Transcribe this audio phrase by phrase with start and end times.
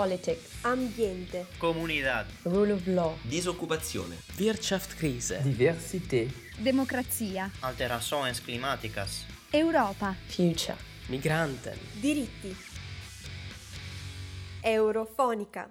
[0.00, 6.24] Politics, ambiente, comunità, rule of law, disoccupazione, Wirtschaftskrise, diversità,
[6.56, 10.78] democrazia, alterações climáticas, Europa, future,
[11.08, 12.56] migranten, diritti.
[14.62, 15.70] Eurofonica.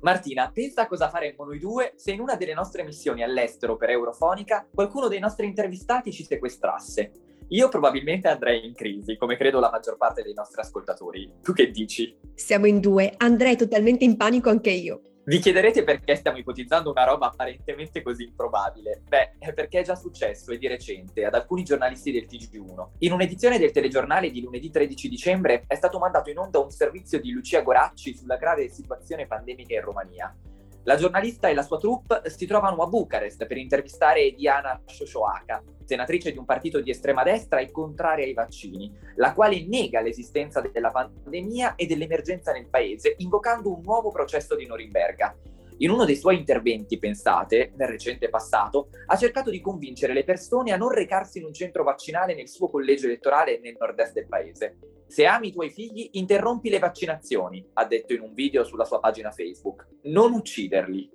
[0.00, 3.90] Martina, pensa a cosa faremmo noi due se in una delle nostre missioni all'estero per
[3.90, 7.27] Eurofonica qualcuno dei nostri intervistati ci sequestrasse.
[7.50, 11.32] Io probabilmente andrei in crisi, come credo la maggior parte dei nostri ascoltatori.
[11.42, 12.14] Tu che dici?
[12.34, 15.00] Siamo in due, andrei totalmente in panico anche io.
[15.24, 19.02] Vi chiederete perché stiamo ipotizzando una roba apparentemente così improbabile?
[19.08, 22.88] Beh, è perché è già successo e di recente ad alcuni giornalisti del TG1.
[22.98, 27.18] In un'edizione del telegiornale di lunedì 13 dicembre è stato mandato in onda un servizio
[27.18, 30.36] di Lucia Goracci sulla grave situazione pandemica in Romania.
[30.84, 36.30] La giornalista e la sua troupe si trovano a Bucarest per intervistare Diana Shoshoaka, senatrice
[36.30, 40.90] di un partito di estrema destra e contraria ai vaccini, la quale nega l'esistenza della
[40.90, 45.34] pandemia e dell'emergenza nel paese, invocando un nuovo processo di Norimberga.
[45.78, 50.72] In uno dei suoi interventi, pensate, nel recente passato, ha cercato di convincere le persone
[50.72, 54.76] a non recarsi in un centro vaccinale nel suo collegio elettorale nel nord-est del paese.
[55.06, 58.98] Se ami i tuoi figli, interrompi le vaccinazioni, ha detto in un video sulla sua
[58.98, 59.86] pagina Facebook.
[60.02, 61.10] Non ucciderli.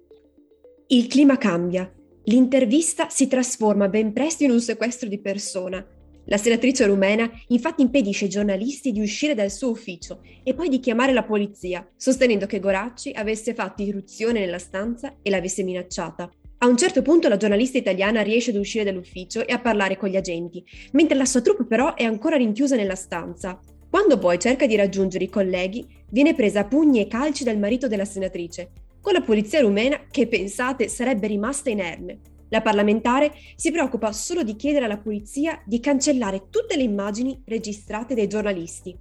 [0.88, 1.92] Il clima cambia.
[2.28, 5.86] L'intervista si trasforma ben presto in un sequestro di persona.
[6.28, 10.80] La senatrice rumena infatti impedisce ai giornalisti di uscire dal suo ufficio e poi di
[10.80, 16.32] chiamare la polizia, sostenendo che Goracci avesse fatto irruzione nella stanza e l'avesse minacciata.
[16.60, 20.08] A un certo punto la giornalista italiana riesce ad uscire dall'ufficio e a parlare con
[20.08, 23.60] gli agenti, mentre la sua troupe però è ancora rinchiusa nella stanza.
[23.90, 27.90] Quando poi cerca di raggiungere i colleghi, viene presa a pugni e calci dal marito
[27.90, 28.70] della senatrice,
[29.04, 32.22] con la polizia rumena che, pensate, sarebbe rimasta inerme.
[32.48, 38.16] La parlamentare si preoccupa solo di chiedere alla polizia di cancellare tutte le immagini registrate
[38.16, 38.98] dai giornalisti.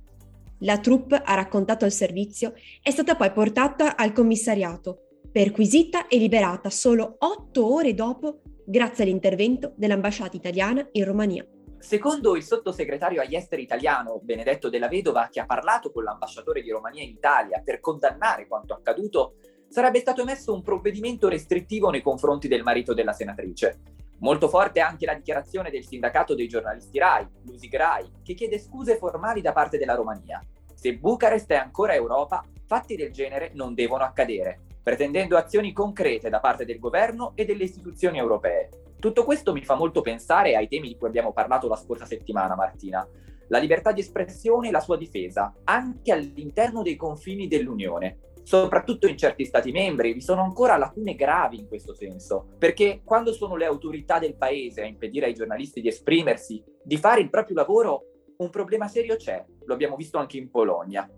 [0.61, 6.69] La troupe, ha raccontato al servizio, è stata poi portata al commissariato, perquisita e liberata
[6.69, 11.47] solo otto ore dopo grazie all'intervento dell'ambasciata italiana in Romania.
[11.79, 16.71] Secondo il sottosegretario agli esteri italiano Benedetto della Vedova, che ha parlato con l'ambasciatore di
[16.71, 19.35] Romania in Italia per condannare quanto accaduto,
[19.73, 23.81] sarebbe stato emesso un provvedimento restrittivo nei confronti del marito della senatrice.
[24.19, 28.99] Molto forte anche la dichiarazione del sindacato dei giornalisti RAI, Lusig RAI, che chiede scuse
[28.99, 30.45] formali da parte della Romania.
[30.75, 36.39] Se Bucarest è ancora Europa, fatti del genere non devono accadere, pretendendo azioni concrete da
[36.39, 38.69] parte del governo e delle istituzioni europee.
[38.99, 42.55] Tutto questo mi fa molto pensare ai temi di cui abbiamo parlato la scorsa settimana,
[42.55, 43.09] Martina.
[43.49, 49.17] La libertà di espressione e la sua difesa, anche all'interno dei confini dell'Unione soprattutto in
[49.17, 53.65] certi stati membri, vi sono ancora lacune gravi in questo senso, perché quando sono le
[53.65, 58.07] autorità del paese a impedire ai giornalisti di esprimersi, di fare il proprio lavoro,
[58.39, 61.09] un problema serio c'è, lo abbiamo visto anche in Polonia.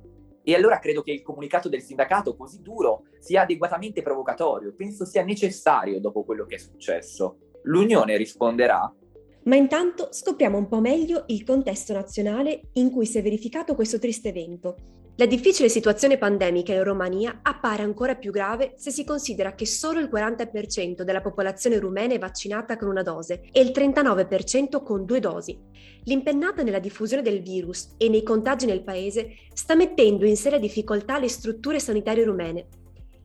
[0.47, 5.25] E allora credo che il comunicato del sindacato così duro sia adeguatamente provocatorio, penso sia
[5.25, 7.39] necessario dopo quello che è successo.
[7.63, 8.95] L'Unione risponderà?
[9.45, 13.99] Ma intanto scopriamo un po' meglio il contesto nazionale in cui si è verificato questo
[13.99, 14.77] triste evento
[15.17, 20.01] la difficile situazione pandemica in Romania appare ancora più grave se si considera che solo
[20.01, 25.21] il 40% della popolazione rumena è vaccinata con una dose e il 39% con due
[25.21, 25.57] dosi.
[26.03, 31.21] L'impennata nella diffusione del virus e nei contagi nel paese sta mettendo in seria difficoltà
[31.21, 32.67] le strutture sanitarie rumene.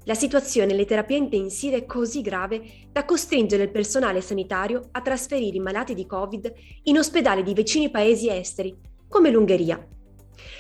[0.04, 2.62] La situazione nelle terapie intensive è così grave
[2.92, 7.90] da costringere il personale sanitario a trasferire i malati di Covid in ospedali di vicini
[7.90, 9.84] paesi esteri, come l'Ungheria.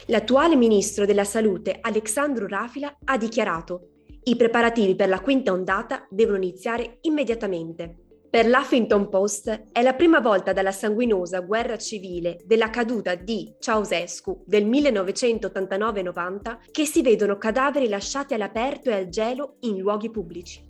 [0.07, 3.90] L'attuale ministro della Salute, Alexandru Rafila, ha dichiarato
[4.23, 7.95] i preparativi per la quinta ondata devono iniziare immediatamente.
[8.29, 14.44] Per l'Huffington Post è la prima volta dalla sanguinosa guerra civile della caduta di Ceausescu
[14.45, 20.69] del 1989-90 che si vedono cadaveri lasciati all'aperto e al gelo in luoghi pubblici.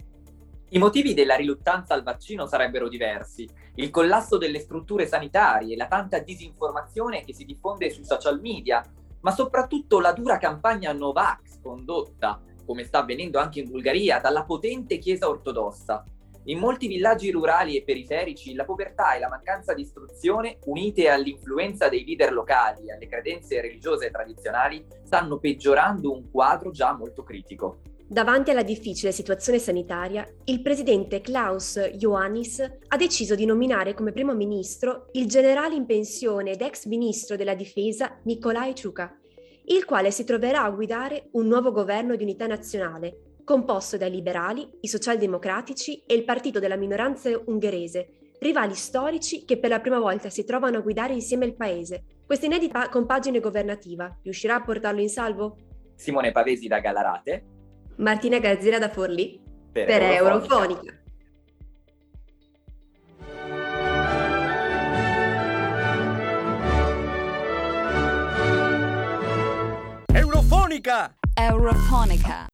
[0.72, 3.50] I motivi della riluttanza al vaccino sarebbero diversi.
[3.76, 8.86] Il collasso delle strutture sanitarie, la tanta disinformazione che si diffonde sui social media,
[9.22, 15.00] ma soprattutto la dura campagna Novax condotta, come sta avvenendo anche in Bulgaria, dalla potente
[15.00, 16.04] Chiesa ortodossa.
[16.44, 21.90] In molti villaggi rurali e periferici la povertà e la mancanza di istruzione, unite all'influenza
[21.90, 27.82] dei leader locali e alle credenze religiose tradizionali, stanno peggiorando un quadro già molto critico.
[28.12, 34.34] Davanti alla difficile situazione sanitaria, il presidente Klaus Ioannis ha deciso di nominare come primo
[34.34, 39.16] ministro il generale in pensione ed ex ministro della difesa Nicolae Ciuca,
[39.66, 44.68] il quale si troverà a guidare un nuovo governo di unità nazionale, composto dai liberali,
[44.82, 50.32] i socialdemocratici e il partito della minoranza ungherese, rivali storici che per la prima volta
[50.32, 52.06] si trovano a guidare insieme il paese.
[52.26, 55.58] Questa inedita compagine governativa riuscirà a portarlo in salvo?
[55.94, 57.58] Simone Pavesi da Galarate.
[58.00, 59.40] Martina Gazzera da Forlì
[59.72, 60.98] Per, per Eurofonica.
[70.14, 71.14] Eurofonica.
[71.14, 71.16] Eurofonica.
[71.34, 72.48] Eurofonica.